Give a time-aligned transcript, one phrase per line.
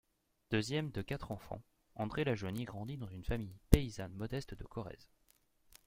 [0.49, 1.61] Deuxième de quatre enfants,
[1.93, 5.11] André Lajoinie grandit dans une famille paysanne modeste de Corrèze.